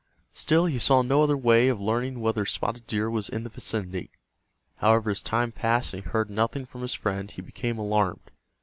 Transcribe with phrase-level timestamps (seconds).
[0.33, 4.09] Still he saw no other way of learning whether Spotted Deer was in the vicinity.
[4.77, 8.31] However, as time passed and he heard nothing from his friend he became alarmed.